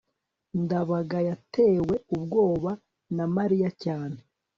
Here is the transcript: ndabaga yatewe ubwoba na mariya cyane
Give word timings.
ndabaga 0.63 1.17
yatewe 1.29 1.95
ubwoba 2.17 2.71
na 3.15 3.25
mariya 3.35 3.69
cyane 3.83 4.17